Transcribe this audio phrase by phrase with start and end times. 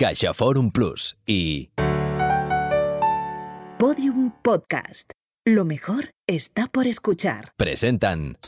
[0.00, 1.70] Caixa Forum Plus y
[3.80, 5.10] Podium Podcast.
[5.44, 7.50] Lo mejor está por escuchar.
[7.56, 8.38] presentan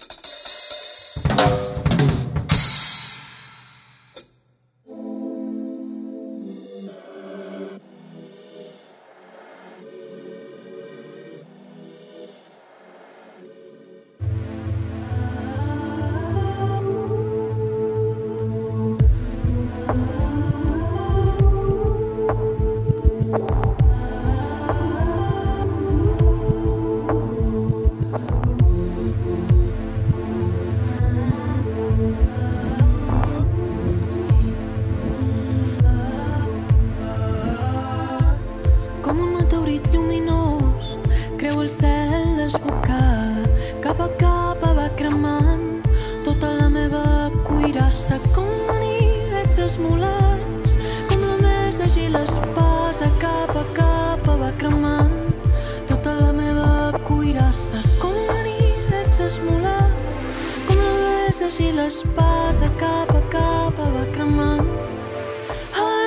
[61.60, 62.50] a va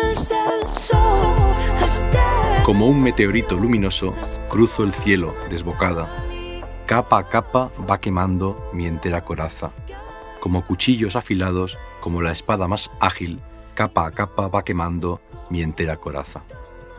[0.09, 0.65] el
[2.63, 4.15] Como un meteorito luminoso,
[4.49, 6.09] cruzo el cielo desbocada.
[6.87, 9.71] Capa a capa va quemando mi entera coraza.
[10.39, 13.39] Como cuchillos afilados, como la espada más ágil,
[13.75, 16.43] capa a capa va quemando mi entera coraza.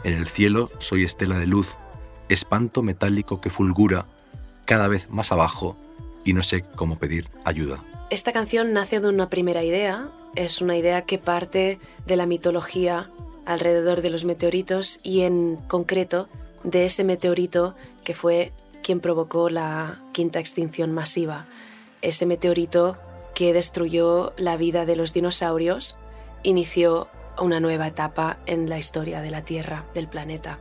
[0.04, 1.78] En el cielo soy estela de luz,
[2.28, 4.06] espanto metálico que fulgura
[4.64, 5.76] cada vez más abajo
[6.24, 7.82] y no sé cómo pedir ayuda.
[8.10, 13.10] Esta canción nace de una primera idea, es una idea que parte de la mitología
[13.46, 16.28] alrededor de los meteoritos y en concreto
[16.64, 17.74] de ese meteorito
[18.04, 18.52] que fue
[18.82, 21.46] quien provocó la quinta extinción masiva.
[22.02, 22.98] Ese meteorito
[23.34, 25.96] que destruyó la vida de los dinosaurios
[26.42, 27.08] inició
[27.40, 30.58] una nueva etapa en la historia de la Tierra, del planeta.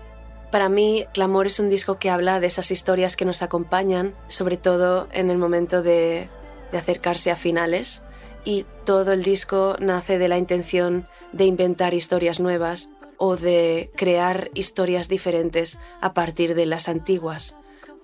[0.49, 4.55] Para mí, Clamor es un disco que habla de esas historias que nos acompañan, sobre
[4.55, 6.29] todo en el momento de,
[6.73, 8.03] de acercarse a finales,
[8.43, 14.49] y todo el disco nace de la intención de inventar historias nuevas o de crear
[14.55, 17.57] historias diferentes a partir de las antiguas,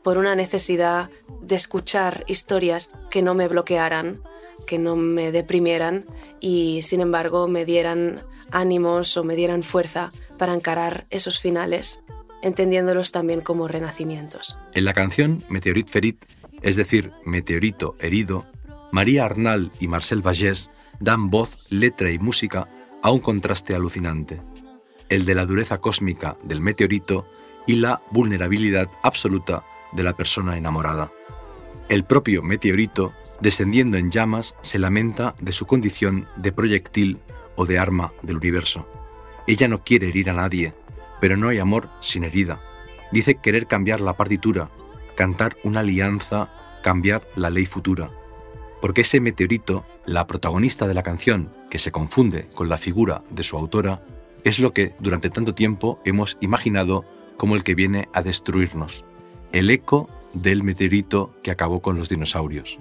[0.04, 1.10] por una necesidad
[1.42, 4.22] de escuchar historias que no me bloquearan,
[4.68, 6.06] que no me deprimieran
[6.40, 12.02] y sin embargo me dieran ánimos o me dieran fuerza para encarar esos finales,
[12.44, 14.58] entendiéndolos también como renacimientos.
[14.74, 16.24] En la canción Meteorit Ferit,
[16.62, 18.46] es decir, Meteorito Herido,
[18.92, 22.68] María Arnal y Marcel Vallès dan voz, letra y música
[23.04, 24.42] a un contraste alucinante,
[25.10, 27.28] el de la dureza cósmica del meteorito
[27.68, 31.12] y la vulnerabilidad absoluta de la persona enamorada.
[31.88, 37.20] El propio meteorito, descendiendo en llamas, se lamenta de su condición de proyectil
[37.56, 38.88] o de arma del universo.
[39.46, 40.74] Ella no quiere herir a nadie,
[41.22, 42.60] pero no hay amor sin herida.
[43.12, 44.72] Dice querer cambiar la partitura,
[45.16, 46.52] cantar una alianza,
[46.82, 48.12] cambiar la ley futura
[48.82, 53.44] porque ese meteorito, la protagonista de la canción, que se confunde con la figura de
[53.44, 54.04] su autora,
[54.44, 57.06] es lo que durante tanto tiempo hemos imaginado
[57.38, 59.06] como el que viene a destruirnos,
[59.52, 62.80] el eco del meteorito que acabó con los dinosaurios.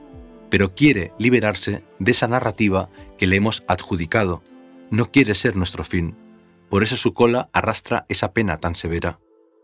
[0.50, 2.88] Pero quiere liberarse de esa narrativa
[3.18, 4.42] que le hemos adjudicado,
[4.90, 6.16] no quiere ser nuestro fin,
[6.70, 9.18] por eso su cola arrastra esa pena tan severa,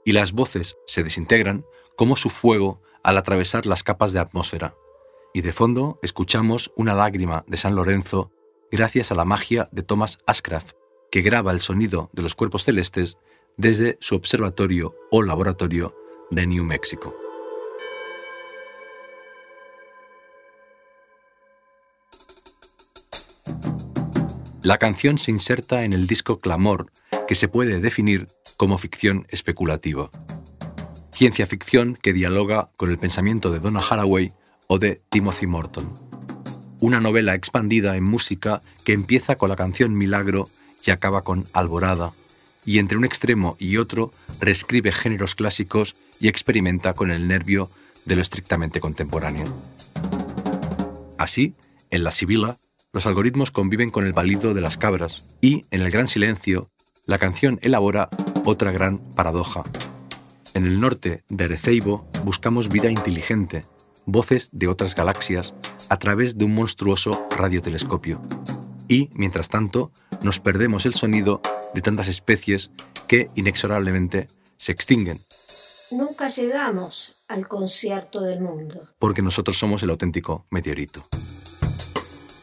[0.04, 1.64] y las voces se desintegran
[1.96, 4.74] como su fuego al atravesar las capas de atmósfera
[5.34, 8.30] y de fondo escuchamos una lágrima de San Lorenzo
[8.70, 10.70] gracias a la magia de Thomas Ashcraft,
[11.10, 13.18] que graba el sonido de los cuerpos celestes
[13.56, 15.94] desde su observatorio o laboratorio
[16.30, 17.14] de New Mexico.
[24.62, 26.92] La canción se inserta en el disco Clamor,
[27.26, 30.10] que se puede definir como ficción especulativa.
[31.10, 34.32] Ciencia ficción que dialoga con el pensamiento de Donna Haraway
[34.78, 35.92] de Timothy Morton.
[36.80, 40.48] Una novela expandida en música que empieza con la canción Milagro
[40.84, 42.12] y acaba con Alborada,
[42.66, 44.10] y entre un extremo y otro
[44.40, 47.70] reescribe géneros clásicos y experimenta con el nervio
[48.04, 49.46] de lo estrictamente contemporáneo.
[51.18, 51.54] Así,
[51.90, 52.58] en La Sibila,
[52.92, 56.70] los algoritmos conviven con el balido de las cabras y, en el gran silencio,
[57.06, 58.08] la canción elabora
[58.44, 59.64] otra gran paradoja.
[60.54, 63.66] En el norte de Arecibo buscamos vida inteligente,
[64.06, 65.54] voces de otras galaxias
[65.88, 68.20] a través de un monstruoso radiotelescopio.
[68.88, 69.92] Y, mientras tanto,
[70.22, 71.40] nos perdemos el sonido
[71.74, 72.70] de tantas especies
[73.08, 75.20] que inexorablemente se extinguen,
[75.90, 78.88] Nunca llegamos al concierto del mundo.
[78.98, 81.06] porque nosotros somos el auténtico meteorito.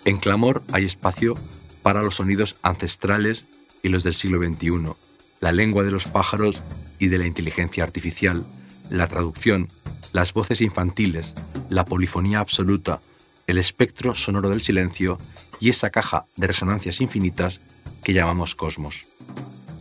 [0.05, 1.35] En Clamor hay espacio
[1.81, 3.45] para los sonidos ancestrales
[3.83, 4.93] y los del siglo XXI,
[5.41, 6.61] la lengua de los pájaros
[6.99, 8.45] y de la inteligencia artificial,
[8.89, 9.67] la traducción,
[10.13, 11.35] las voces infantiles,
[11.69, 13.01] la polifonía absoluta,
[13.47, 15.17] el espectro sonoro del silencio
[15.59, 17.61] y esa caja de resonancias infinitas
[18.03, 19.05] que llamamos cosmos.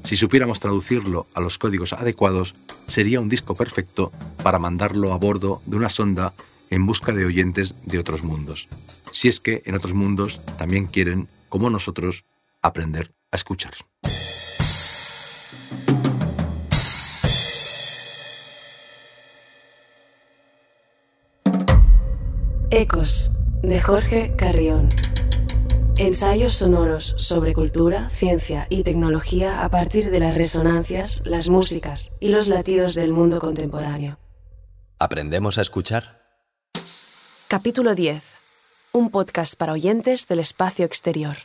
[0.05, 2.55] Si supiéramos traducirlo a los códigos adecuados,
[2.87, 4.13] sería un disco perfecto
[4.43, 6.33] para mandarlo a bordo de una sonda
[6.71, 8.69] en busca de oyentes de otros mundos.
[9.13, 12.25] Si es que en otros mundos también quieren, como nosotros,
[12.63, 13.75] aprender a escuchar.
[22.73, 23.33] Ecos
[23.63, 24.91] de Jorge Carrión.
[25.97, 32.29] Ensayos sonoros sobre cultura, ciencia y tecnología a partir de las resonancias, las músicas y
[32.29, 34.21] los latidos del mundo contemporáneo.
[35.01, 36.23] ¿Aprendemos a escuchar?
[37.49, 38.37] Capítulo 10.
[38.93, 41.39] Un podcast para oyentes del espacio exterior.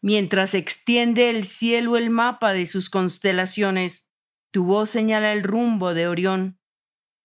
[0.00, 4.10] Mientras extiende el cielo el mapa de sus constelaciones,
[4.50, 6.58] tu voz señala el rumbo de Orión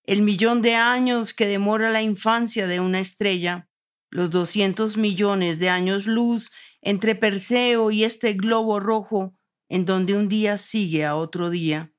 [0.09, 3.69] el millón de años que demora la infancia de una estrella,
[4.09, 6.51] los 200 millones de años luz
[6.81, 9.37] entre Perseo y este globo rojo
[9.69, 11.93] en donde un día sigue a otro día.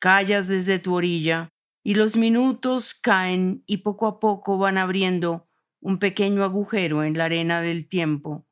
[0.00, 1.50] Callas desde tu orilla
[1.84, 5.48] y los minutos caen y poco a poco van abriendo
[5.80, 8.44] un pequeño agujero en la arena del tiempo.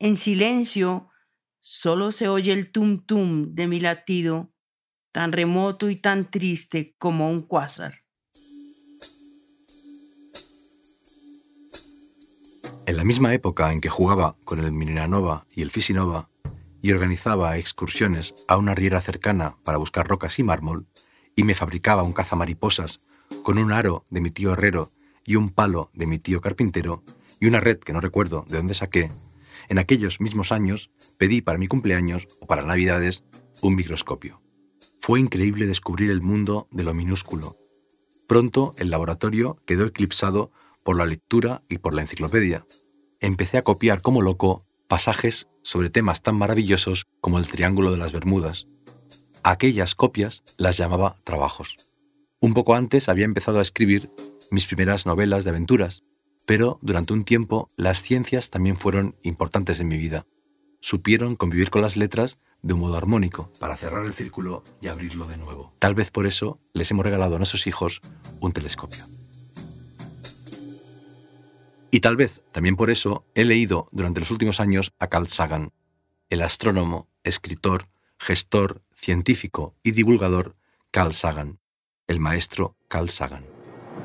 [0.00, 1.08] En silencio,
[1.60, 4.52] solo se oye el tum tum de mi latido,
[5.12, 8.00] tan remoto y tan triste como un cuásar.
[12.90, 16.28] En la misma época en que jugaba con el Mineranova y el Fisinova
[16.82, 20.88] y organizaba excursiones a una riera cercana para buscar rocas y mármol,
[21.36, 23.00] y me fabricaba un cazamariposas
[23.44, 24.90] con un aro de mi tío herrero
[25.24, 27.04] y un palo de mi tío carpintero
[27.38, 29.12] y una red que no recuerdo de dónde saqué,
[29.68, 33.22] en aquellos mismos años pedí para mi cumpleaños o para Navidades
[33.62, 34.42] un microscopio.
[34.98, 37.56] Fue increíble descubrir el mundo de lo minúsculo.
[38.26, 40.50] Pronto el laboratorio quedó eclipsado
[40.90, 42.66] por la lectura y por la enciclopedia.
[43.20, 48.10] Empecé a copiar como loco pasajes sobre temas tan maravillosos como el Triángulo de las
[48.10, 48.66] Bermudas.
[49.44, 51.76] Aquellas copias las llamaba trabajos.
[52.40, 54.10] Un poco antes había empezado a escribir
[54.50, 56.02] mis primeras novelas de aventuras,
[56.44, 60.26] pero durante un tiempo las ciencias también fueron importantes en mi vida.
[60.80, 65.26] Supieron convivir con las letras de un modo armónico, para cerrar el círculo y abrirlo
[65.26, 65.72] de nuevo.
[65.78, 68.00] Tal vez por eso les hemos regalado a nuestros hijos
[68.40, 69.06] un telescopio.
[71.92, 75.72] Y tal vez también por eso he leído durante los últimos años a Carl Sagan,
[76.28, 80.54] el astrónomo, escritor, gestor, científico y divulgador
[80.92, 81.58] Carl Sagan,
[82.06, 83.44] el maestro Carl Sagan.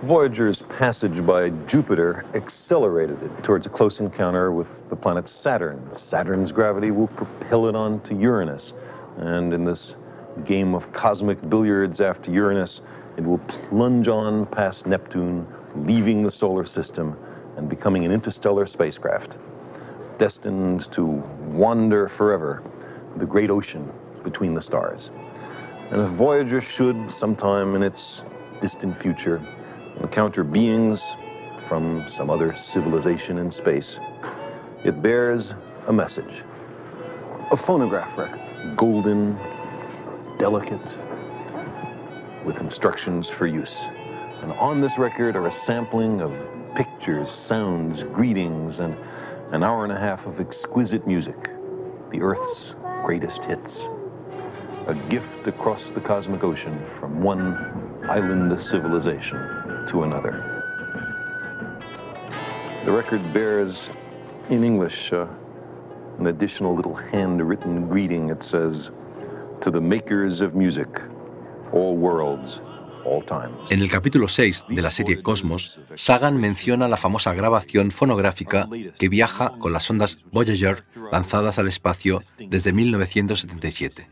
[0.03, 5.79] Voyager's passage by Jupiter accelerated it towards a close encounter with the planet Saturn.
[5.95, 8.73] Saturn's gravity will propel it on to Uranus,
[9.17, 9.95] and in this
[10.43, 12.81] game of cosmic billiards after Uranus,
[13.15, 15.45] it will plunge on past Neptune,
[15.75, 17.15] leaving the solar system
[17.57, 19.37] and becoming an interstellar spacecraft,
[20.17, 22.63] destined to wander forever
[23.17, 23.91] the great ocean
[24.23, 25.11] between the stars.
[25.91, 28.23] And if Voyager should, sometime in its
[28.59, 29.41] distant future,
[30.01, 31.15] encounter beings
[31.67, 33.99] from some other civilization in space,
[34.83, 35.53] it bears
[35.87, 36.43] a message.
[37.51, 38.39] A phonograph record,
[38.75, 39.37] golden,
[40.37, 40.99] delicate,
[42.43, 43.85] with instructions for use.
[44.41, 46.31] And on this record are a sampling of
[46.75, 48.95] pictures, sounds, greetings, and
[49.51, 51.49] an hour and a half of exquisite music,
[52.11, 53.87] the Earth's greatest hits.
[54.87, 57.55] A gift across the cosmic ocean from one
[58.09, 59.37] island civilization
[59.87, 60.61] to another.
[62.83, 63.89] The record bears,
[64.49, 65.27] in English, uh,
[66.19, 68.29] an additional little handwritten greeting.
[68.29, 68.91] It says,
[69.61, 71.01] To the makers of music,
[71.71, 72.61] all worlds,
[73.69, 79.09] En el capítulo 6 de la serie Cosmos, Sagan menciona la famosa grabación fonográfica que
[79.09, 84.09] viaja con las ondas Voyager lanzadas al espacio desde 1977.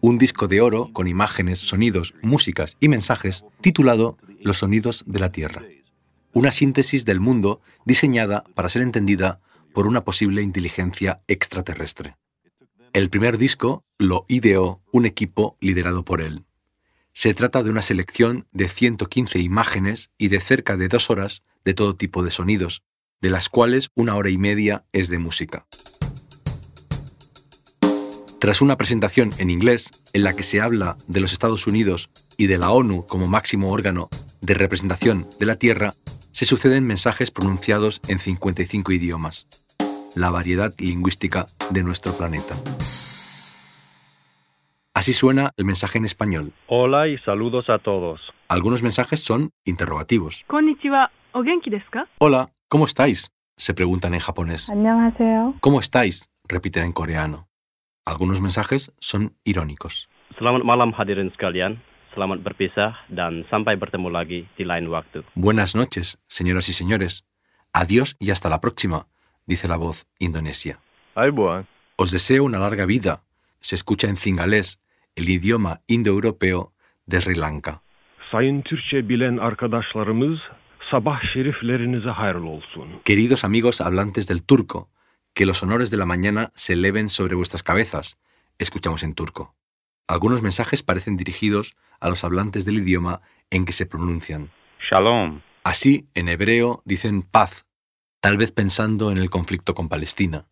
[0.00, 5.32] Un disco de oro con imágenes, sonidos, músicas y mensajes titulado Los sonidos de la
[5.32, 5.62] Tierra.
[6.32, 9.40] Una síntesis del mundo diseñada para ser entendida
[9.74, 12.16] por una posible inteligencia extraterrestre.
[12.92, 16.44] El primer disco lo ideó un equipo liderado por él.
[17.12, 21.74] Se trata de una selección de 115 imágenes y de cerca de dos horas de
[21.74, 22.82] todo tipo de sonidos,
[23.20, 25.66] de las cuales una hora y media es de música.
[28.38, 32.46] Tras una presentación en inglés en la que se habla de los Estados Unidos y
[32.46, 34.08] de la ONU como máximo órgano
[34.40, 35.94] de representación de la Tierra,
[36.32, 39.46] se suceden mensajes pronunciados en 55 idiomas.
[40.16, 42.56] la variedad lingüística de nuestro planeta.
[44.99, 46.53] Así suena el mensaje en español.
[46.67, 48.21] Hola y saludos a todos.
[48.47, 50.43] Algunos mensajes son interrogativos.
[50.47, 51.11] Konnichiwa.
[51.33, 52.07] ¿O genki desu ka?
[52.19, 53.31] Hola, ¿cómo estáis?
[53.57, 54.69] se preguntan en japonés.
[54.69, 55.55] 안녕하세요.
[55.61, 56.29] ¿Cómo estáis?
[56.47, 57.47] repiten en coreano.
[58.05, 60.09] Algunos mensajes son irónicos.
[60.37, 61.81] Selamat malam hadirin sekalian.
[62.13, 65.23] Selamat berpisah dan sampai bertemu lagi di lain waktu.
[65.35, 67.25] Buenas noches, señoras y señores.
[67.73, 69.07] Adiós y hasta la próxima,
[69.47, 70.79] dice la voz indonesia.
[71.15, 71.67] Ayubowan.
[71.97, 73.23] Os deseo una larga vida.
[73.59, 74.79] Se escucha en cingalés,
[75.20, 76.72] el idioma indoeuropeo
[77.06, 77.82] de Sri Lanka.
[78.32, 80.38] Sayın Türkçe bilen arkadaşlarımız
[80.90, 82.88] sabah şeriflerinize hayırlı olsun.
[83.04, 84.88] Queridos amigos hablantes del turco,
[85.34, 88.16] que los honores de la mañana se eleven sobre vuestras cabezas.
[88.58, 89.54] Escuchamos en turco.
[90.08, 94.50] Algunos mensajes parecen dirigidos a los hablantes del idioma en que se pronuncian.
[94.90, 95.40] Shalom.
[95.64, 97.66] Así, en hebreo dicen paz,
[98.20, 100.46] tal vez pensando en el conflicto con Palestina.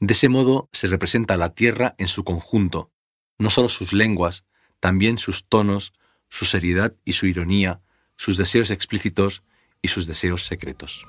[0.00, 2.90] De ese modo se representa la tierra en su conjunto,
[3.38, 4.44] no solo sus lenguas,
[4.80, 5.92] también sus tonos,
[6.28, 7.80] su seriedad y su ironía,
[8.16, 9.42] sus deseos explícitos
[9.80, 11.04] y sus deseos secretos.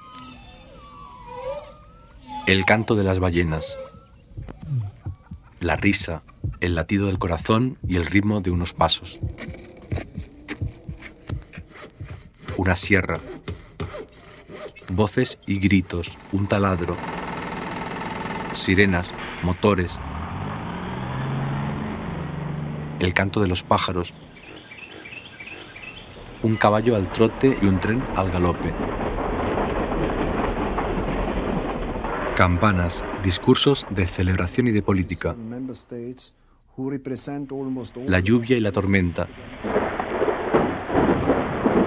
[2.48, 3.78] El canto de las ballenas,
[5.60, 6.24] la risa,
[6.62, 9.20] el latido del corazón y el ritmo de unos pasos.
[12.58, 13.20] Una sierra,
[14.92, 16.98] voces y gritos, un taladro,
[18.54, 20.00] sirenas, motores,
[23.00, 24.14] el canto de los pájaros,
[26.44, 28.74] un caballo al trote y un tren al galope.
[32.36, 35.36] Campanas, discursos de celebración y de política.
[38.06, 39.28] La lluvia y la tormenta.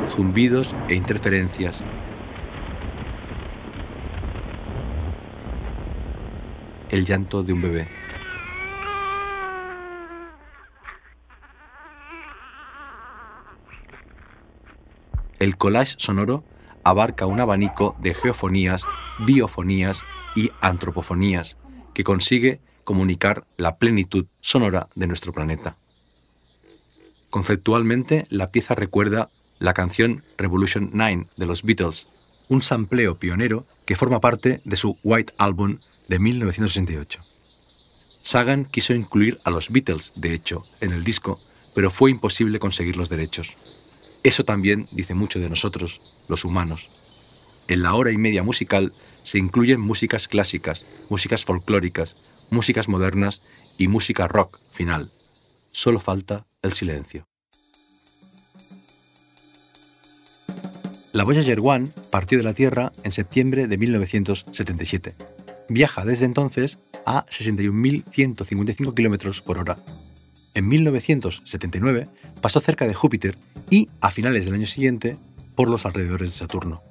[0.07, 1.83] Zumbidos e interferencias.
[6.91, 8.02] El llanto de un bebé.
[15.43, 16.45] El collage sonoro
[16.85, 18.85] abarca un abanico de geofonías,
[19.27, 20.03] biofonías
[20.37, 21.57] y antropofonías
[21.95, 25.75] que consigue comunicar la plenitud sonora de nuestro planeta.
[27.29, 32.07] Conceptualmente, la pieza recuerda la canción Revolution 9 de los Beatles,
[32.49, 37.21] un sampleo pionero que forma parte de su White Album de 1968.
[38.21, 41.41] Sagan quiso incluir a los Beatles, de hecho, en el disco,
[41.75, 43.57] pero fue imposible conseguir los derechos.
[44.23, 46.91] Eso también dice mucho de nosotros, los humanos.
[47.69, 48.93] En la hora y media musical
[49.25, 52.17] se incluyen músicas clásicas, músicas folclóricas,
[52.51, 53.43] músicas modernas
[53.79, 55.11] y música rock final.
[55.73, 57.27] Solo falta el silencio.
[61.13, 65.15] La Voyager 1 partió de la Tierra en septiembre de 1977.
[65.69, 69.79] Viaja desde entonces a 61.155 km por hora.
[70.55, 72.09] En 1979
[72.43, 73.39] pasó cerca de Júpiter
[73.71, 75.17] y, a finales del año siguiente,
[75.55, 76.83] por los alrededores de Saturno.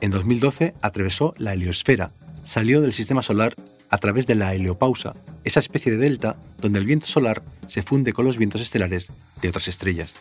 [0.00, 2.12] En 2012 atravesó la heliosfera,
[2.44, 3.54] salió del sistema solar
[3.90, 8.12] a través de la heliopausa, esa especie de delta donde el viento solar se funde
[8.12, 10.16] con los vientos estelares de otras estrellas.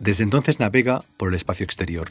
[0.00, 2.10] Desde entonces navega por el espacio exterior.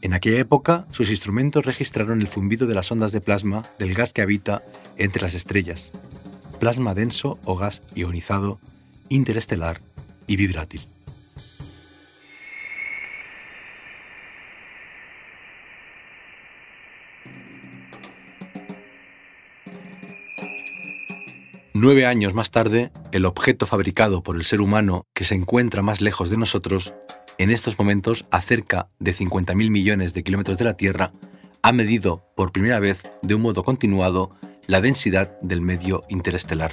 [0.00, 4.12] En aquella época, sus instrumentos registraron el zumbido de las ondas de plasma del gas
[4.12, 4.62] que habita
[4.96, 5.92] entre las estrellas,
[6.60, 8.60] plasma denso o gas ionizado,
[9.08, 9.80] interestelar
[10.26, 10.82] y vibrátil.
[21.80, 26.00] Nueve años más tarde, el objeto fabricado por el ser humano que se encuentra más
[26.00, 26.92] lejos de nosotros,
[27.38, 31.12] en estos momentos a cerca de 50.000 millones de kilómetros de la Tierra,
[31.62, 34.32] ha medido por primera vez de un modo continuado
[34.66, 36.72] la densidad del medio interestelar.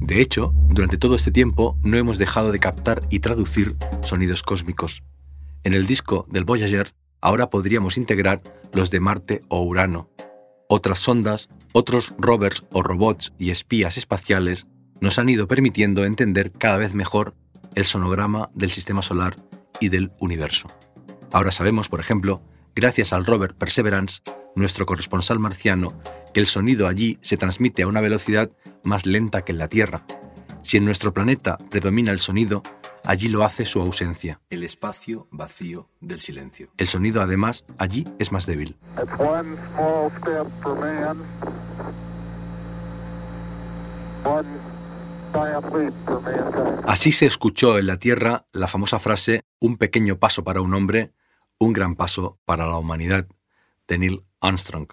[0.00, 5.02] De hecho, durante todo este tiempo no hemos dejado de captar y traducir sonidos cósmicos.
[5.64, 10.10] En el disco del Voyager ahora podríamos integrar los de Marte o Urano.
[10.68, 14.68] Otras sondas, otros rovers o robots y espías espaciales
[15.00, 17.34] nos han ido permitiendo entender cada vez mejor
[17.74, 19.36] el sonograma del sistema solar
[19.80, 20.68] y del universo.
[21.32, 22.42] Ahora sabemos, por ejemplo,
[22.74, 24.20] gracias al rover Perseverance,
[24.56, 25.98] nuestro corresponsal marciano,
[26.34, 28.50] que el sonido allí se transmite a una velocidad
[28.82, 30.04] más lenta que en la Tierra.
[30.62, 32.62] Si en nuestro planeta predomina el sonido,
[33.04, 36.70] allí lo hace su ausencia, el espacio vacío del silencio.
[36.76, 38.76] El sonido, además, allí es más débil.
[46.86, 51.12] Así se escuchó en la Tierra la famosa frase un pequeño paso para un hombre,
[51.58, 53.26] un gran paso para la humanidad,
[53.86, 54.88] de Neil Armstrong.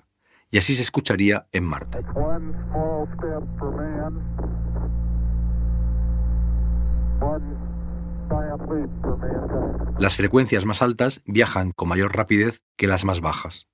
[0.49, 1.99] Y así se escucharía en Marte.
[9.99, 13.67] Las frecuencias más altas viajan con mayor rapidez que las más bajas.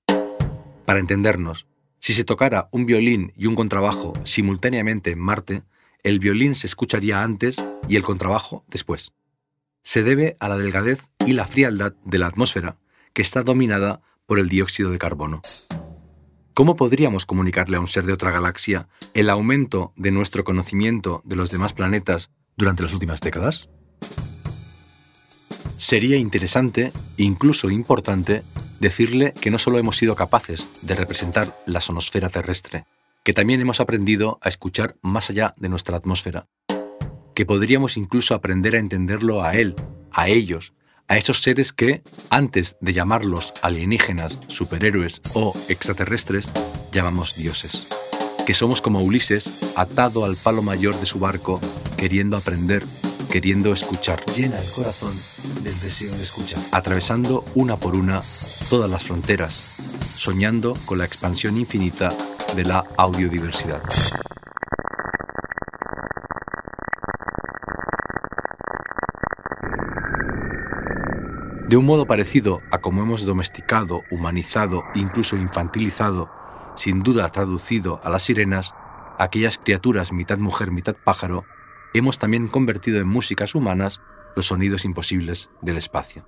[0.86, 1.68] Para entendernos,
[2.00, 5.64] si se tocara un violín y un contrabajo simultáneamente en Marte,
[6.04, 9.14] el violín se escucharía antes y el contrabajo después.
[9.84, 12.78] Se debe a la delgadez y la frialdad de la atmósfera,
[13.14, 15.42] que está dominada por el dióxido de carbono.
[16.54, 21.36] ¿Cómo podríamos comunicarle a un ser de otra galaxia el aumento de nuestro conocimiento de
[21.36, 23.70] los demás planetas durante las últimas décadas?
[25.78, 28.44] Sería interesante, incluso importante,
[28.80, 32.86] decirle que no solo hemos sido capaces de representar la sonosfera terrestre,
[33.24, 36.48] que también hemos aprendido a escuchar más allá de nuestra atmósfera,
[37.34, 39.76] que podríamos incluso aprender a entenderlo a él,
[40.12, 40.74] a ellos,
[41.08, 46.52] a esos seres que, antes de llamarlos alienígenas, superhéroes o extraterrestres,
[46.92, 47.90] llamamos dioses.
[48.46, 51.62] Que somos como Ulises, atado al palo mayor de su barco,
[51.98, 52.84] queriendo aprender,
[53.34, 54.24] queriendo escuchar.
[54.36, 55.12] Llena el corazón
[55.64, 56.62] del deseo de escuchar.
[56.72, 58.22] Atravesando una por una
[58.70, 59.54] todas las fronteras,
[60.04, 62.16] soñando con la expansión infinita
[62.56, 63.82] de la audiodiversidad.
[71.68, 76.30] De un modo parecido a como hemos domesticado, humanizado, incluso infantilizado,
[76.76, 78.76] sin duda traducido a las sirenas,
[79.18, 81.46] aquellas criaturas mitad mujer, mitad pájaro,
[81.94, 84.02] hemos también convertido en músicas humanas
[84.36, 86.26] los sonidos imposibles del espacio.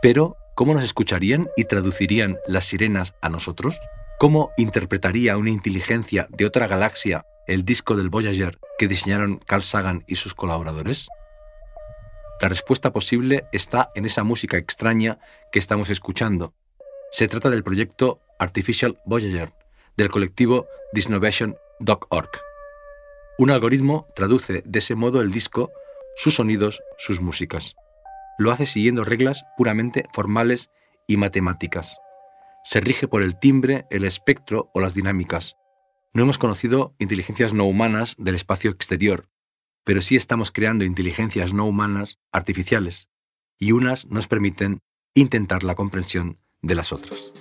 [0.00, 3.80] Pero, ¿cómo nos escucharían y traducirían las sirenas a nosotros?
[4.18, 10.04] ¿Cómo interpretaría una inteligencia de otra galaxia el disco del Voyager que diseñaron Carl Sagan
[10.06, 11.08] y sus colaboradores?
[12.40, 15.18] La respuesta posible está en esa música extraña
[15.52, 16.54] que estamos escuchando.
[17.10, 19.52] Se trata del proyecto Artificial Voyager,
[19.96, 22.30] del colectivo Disnovation.org.
[23.38, 25.72] Un algoritmo traduce de ese modo el disco,
[26.16, 27.76] sus sonidos, sus músicas
[28.38, 30.70] lo hace siguiendo reglas puramente formales
[31.06, 31.98] y matemáticas.
[32.62, 35.56] Se rige por el timbre, el espectro o las dinámicas.
[36.18, 39.28] No hemos conocido inteligencias no humanas del espacio exterior,
[39.84, 43.08] pero sí estamos creando inteligencias no humanas artificiales,
[43.56, 44.80] y unas nos permiten
[45.14, 47.32] intentar la comprensión de las otras.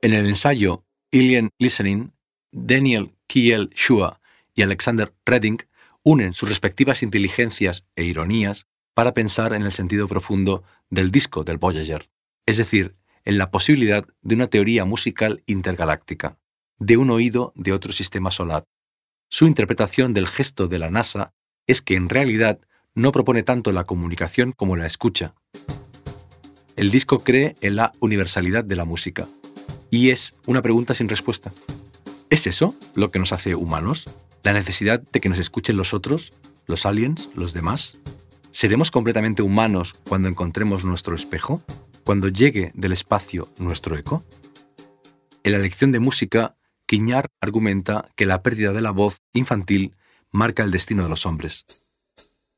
[0.00, 2.12] En el ensayo Alien Listening,
[2.52, 4.20] Daniel Kiel Shua
[4.54, 5.58] y Alexander Redding
[6.04, 11.58] unen sus respectivas inteligencias e ironías para pensar en el sentido profundo del disco del
[11.58, 12.08] Voyager,
[12.46, 16.38] es decir, en la posibilidad de una teoría musical intergaláctica,
[16.78, 18.64] de un oído de otro sistema solar.
[19.28, 21.32] Su interpretación del gesto de la NASA
[21.66, 22.60] es que en realidad
[22.94, 25.34] no propone tanto la comunicación como la escucha.
[26.76, 29.28] El disco cree en la universalidad de la música,
[29.90, 31.52] y es una pregunta sin respuesta.
[32.28, 34.08] ¿Es eso lo que nos hace humanos?
[34.42, 36.32] ¿La necesidad de que nos escuchen los otros,
[36.66, 37.98] los aliens, los demás?
[38.50, 41.62] ¿Seremos completamente humanos cuando encontremos nuestro espejo?
[42.04, 44.24] ¿Cuando llegue del espacio nuestro eco?
[45.44, 46.55] En la lección de música,
[46.86, 49.96] Quiñar argumenta que la pérdida de la voz infantil
[50.30, 51.66] marca el destino de los hombres.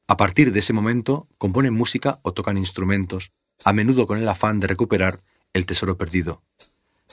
[0.07, 3.33] A partir de ese momento, componen música o tocan instrumentos,
[3.65, 5.23] a menudo con el afán de recuperar
[5.55, 6.43] el tesoro perdido.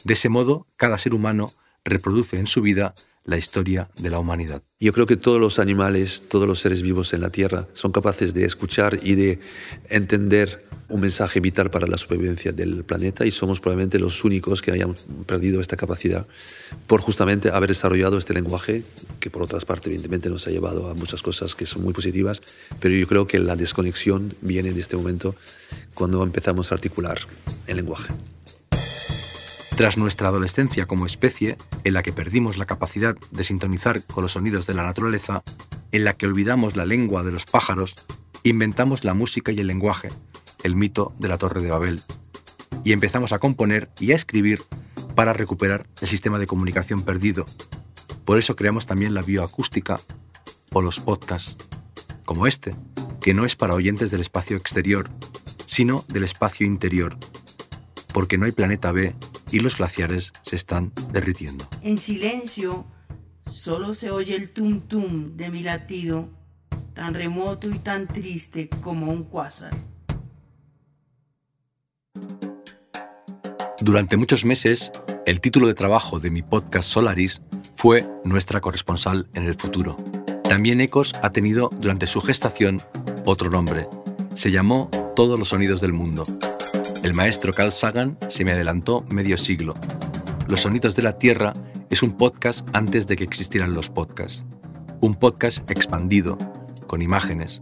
[0.03, 1.53] De ese modo, cada ser humano
[1.85, 2.95] reproduce en su vida
[3.25, 4.63] la historia de la humanidad.
[4.79, 8.33] Yo creo que todos los animales, todos los seres vivos en la Tierra son capaces
[8.33, 9.39] de escuchar y de
[9.89, 14.71] entender un mensaje vital para la supervivencia del planeta y somos probablemente los únicos que
[14.71, 16.27] hayan perdido esta capacidad
[16.85, 18.83] por justamente haber desarrollado este lenguaje
[19.19, 22.41] que por otras partes evidentemente nos ha llevado a muchas cosas que son muy positivas,
[22.79, 25.35] pero yo creo que la desconexión viene de este momento
[25.95, 27.17] cuando empezamos a articular
[27.65, 28.13] el lenguaje.
[29.75, 34.31] Tras nuestra adolescencia como especie, en la que perdimos la capacidad de sintonizar con los
[34.31, 35.43] sonidos de la naturaleza,
[35.91, 37.95] en la que olvidamos la lengua de los pájaros,
[38.43, 40.13] inventamos la música y el lenguaje,
[40.63, 42.01] el mito de la Torre de Babel,
[42.85, 44.63] y empezamos a componer y a escribir
[45.13, 47.45] para recuperar el sistema de comunicación perdido.
[48.23, 49.99] Por eso creamos también la bioacústica
[50.71, 51.57] o los podcasts,
[52.23, 52.77] como este,
[53.19, 55.09] que no es para oyentes del espacio exterior,
[55.65, 57.17] sino del espacio interior,
[58.15, 59.13] porque no hay planeta B
[59.51, 61.67] y los glaciares se están derritiendo.
[61.81, 62.85] En silencio,
[63.45, 66.29] Solo se oye el tum tum de mi latido,
[66.93, 69.77] tan remoto y tan triste como un cuásar.
[73.81, 74.93] Durante muchos meses,
[75.25, 77.41] el título de trabajo de mi podcast Solaris
[77.75, 79.97] fue Nuestra corresponsal en el futuro.
[80.45, 82.81] También Ecos ha tenido durante su gestación
[83.25, 83.89] otro nombre.
[84.33, 86.25] Se llamó Todos los sonidos del mundo.
[87.03, 89.75] El maestro Carl Sagan se me adelantó medio siglo.
[90.47, 91.53] Los sonidos de la Tierra
[91.89, 94.43] es un podcast antes de que existieran los podcasts.
[95.01, 96.37] Un podcast expandido,
[96.87, 97.61] con imágenes.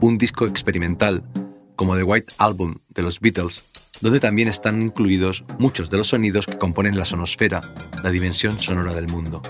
[0.00, 1.24] Un disco experimental,
[1.76, 6.46] como The White Album de los Beatles, donde también están incluidos muchos de los sonidos
[6.46, 7.60] que componen la sonosfera,
[8.02, 9.42] la dimensión sonora del mundo.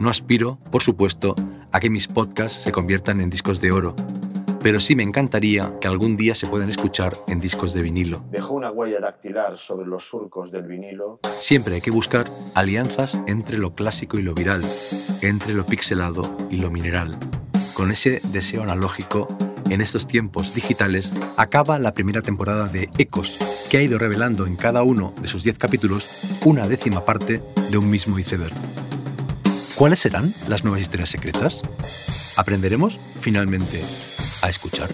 [0.00, 1.34] No aspiro, por supuesto,
[1.72, 3.96] a que mis podcasts se conviertan en discos de oro,
[4.64, 8.24] pero sí me encantaría que algún día se puedan escuchar en discos de vinilo.
[8.30, 11.20] Dejó una huella dactilar sobre los surcos del vinilo.
[11.38, 14.64] Siempre hay que buscar alianzas entre lo clásico y lo viral,
[15.20, 17.18] entre lo pixelado y lo mineral.
[17.74, 19.28] Con ese deseo analógico
[19.68, 24.56] en estos tiempos digitales, acaba la primera temporada de Ecos, que ha ido revelando en
[24.56, 28.54] cada uno de sus diez capítulos una décima parte de un mismo iceberg.
[29.76, 31.60] ¿Cuáles serán las nuevas historias secretas?
[32.38, 33.82] Aprenderemos finalmente
[34.44, 34.90] a escuchar.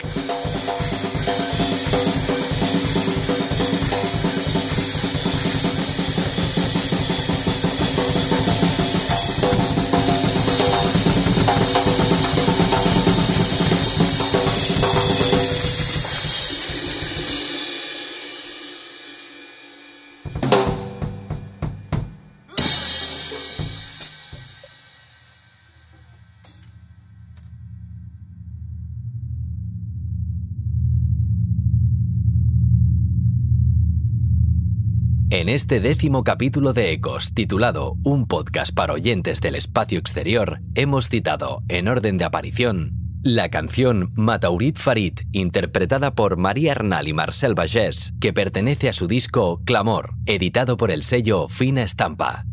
[35.32, 41.08] En este décimo capítulo de Ecos, titulado Un podcast para oyentes del espacio exterior, hemos
[41.08, 42.90] citado, en orden de aparición,
[43.22, 49.06] la canción Mataurit Farid, interpretada por María Arnal y Marcel Bagés, que pertenece a su
[49.06, 52.44] disco Clamor, editado por el sello Fina Estampa.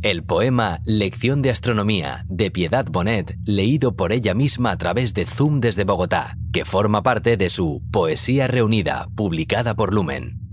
[0.00, 5.26] El poema Lección de Astronomía de Piedad Bonet, leído por ella misma a través de
[5.26, 10.49] Zoom desde Bogotá, que forma parte de su Poesía Reunida, publicada por Lumen.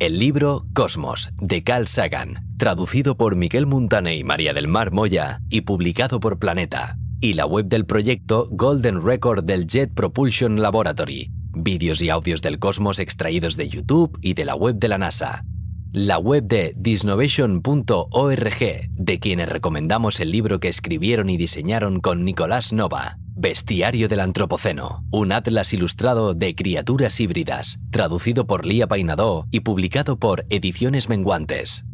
[0.00, 5.40] El libro Cosmos, de Carl Sagan, traducido por Miguel Montane y María del Mar Moya
[5.50, 6.96] y publicado por Planeta.
[7.20, 12.60] Y la web del proyecto Golden Record del Jet Propulsion Laboratory, vídeos y audios del
[12.60, 15.44] cosmos extraídos de YouTube y de la web de la NASA.
[15.92, 22.74] La web de disnovation.org, de quienes recomendamos el libro que escribieron y diseñaron con Nicolás
[22.74, 29.60] Nova, Bestiario del Antropoceno, un atlas ilustrado de criaturas híbridas, traducido por Lía Painadó y
[29.60, 31.86] publicado por Ediciones Menguantes.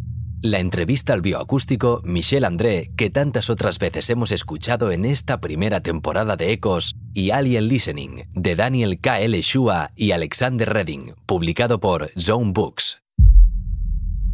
[0.42, 5.80] La entrevista al bioacústico Michel André, que tantas otras veces hemos escuchado en esta primera
[5.80, 9.20] temporada de Ecos, y Alien Listening, de Daniel K.
[9.20, 9.40] L.
[9.40, 13.03] Shua y Alexander Redding, publicado por Zone Books.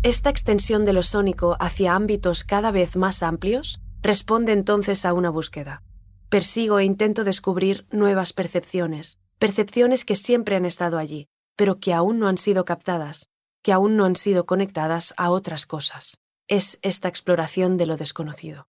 [0.02, 5.28] Esta extensión de lo sónico hacia ámbitos cada vez más amplios responde entonces a una
[5.28, 5.82] búsqueda.
[6.30, 12.18] Persigo e intento descubrir nuevas percepciones, percepciones que siempre han estado allí, pero que aún
[12.18, 13.28] no han sido captadas,
[13.62, 16.16] que aún no han sido conectadas a otras cosas.
[16.48, 18.68] Es esta exploración de lo desconocido.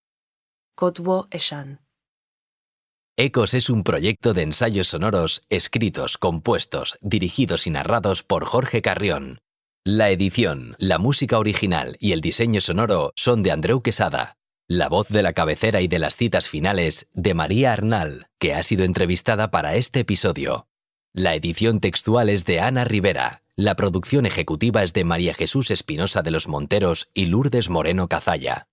[0.76, 1.80] Kotwo Eshan.
[3.16, 9.40] Ecos es un proyecto de ensayos sonoros escritos, compuestos, dirigidos y narrados por Jorge Carrión.
[9.84, 14.38] La edición, la música original y el diseño sonoro son de Andreu Quesada.
[14.68, 18.62] La voz de la cabecera y de las citas finales de María Arnal, que ha
[18.62, 20.68] sido entrevistada para este episodio.
[21.14, 23.42] La edición textual es de Ana Rivera.
[23.56, 28.68] La producción ejecutiva es de María Jesús Espinosa de los Monteros y Lourdes Moreno Cazalla.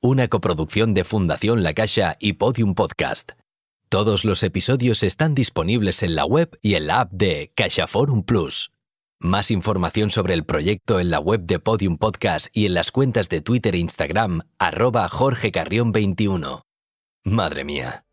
[0.00, 3.32] Una coproducción de Fundación La Caixa y Podium Podcast.
[3.88, 8.72] Todos los episodios están disponibles en la web y en la app de CaixaForum Plus.
[9.20, 13.28] Más información sobre el proyecto en la web de Podium Podcast y en las cuentas
[13.28, 16.62] de Twitter e Instagram, arroba Jorge Carrión 21.
[17.24, 18.04] Madre mía.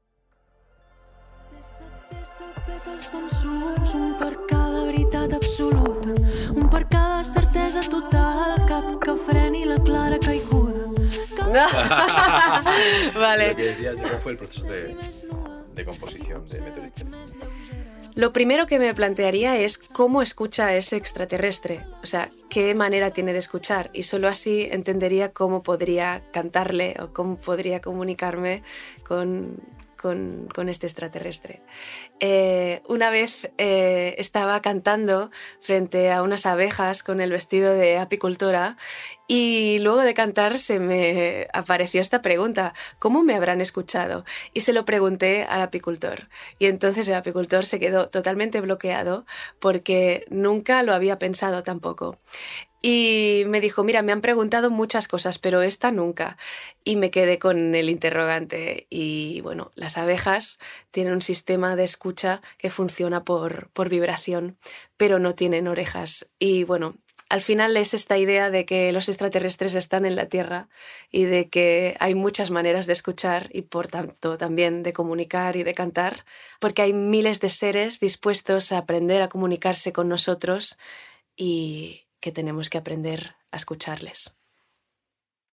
[13.14, 13.50] Vale.
[13.50, 14.98] Lo que decías, ¿cómo fue el proceso de,
[15.76, 16.62] de composición de?
[18.16, 23.12] Lo primero que me plantearía es cómo escucha a ese extraterrestre, o sea, qué manera
[23.12, 28.64] tiene de escuchar y solo así entendería cómo podría cantarle o cómo podría comunicarme
[29.06, 29.60] con,
[29.98, 31.62] con, este extraterrestre.
[32.22, 38.78] Eh, una vez eh, estaba cantando frente a unas abejas con el vestido de apicultora
[39.28, 44.24] y luego de cantar se me apareció esta pregunta, ¿cómo me habrán escuchado?
[44.54, 46.30] Y se lo pregunté al apicultor.
[46.58, 49.26] Y entonces el apicultor se quedó totalmente bloqueado
[49.60, 52.18] porque nunca lo había pensado tampoco.
[52.88, 56.38] Y me dijo, mira, me han preguntado muchas cosas, pero esta nunca.
[56.84, 58.86] Y me quedé con el interrogante.
[58.92, 60.60] Y bueno, las abejas
[60.92, 64.60] tienen un sistema de escucha que funciona por, por vibración,
[64.98, 66.30] pero no tienen orejas.
[66.38, 66.94] Y bueno,
[67.28, 70.70] al final es esta idea de que los extraterrestres están en la Tierra
[71.10, 75.64] y de que hay muchas maneras de escuchar y por tanto también de comunicar y
[75.64, 76.24] de cantar,
[76.60, 80.78] porque hay miles de seres dispuestos a aprender a comunicarse con nosotros
[81.36, 84.36] y que tenemos que aprender a escucharles.